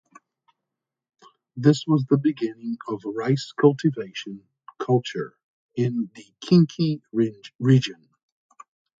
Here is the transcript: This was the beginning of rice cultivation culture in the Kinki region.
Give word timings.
This 1.55 1.85
was 1.85 2.03
the 2.09 2.17
beginning 2.17 2.75
of 2.87 3.03
rice 3.05 3.53
cultivation 3.61 4.47
culture 4.79 5.35
in 5.75 6.09
the 6.15 6.25
Kinki 6.41 7.03
region. 7.59 8.09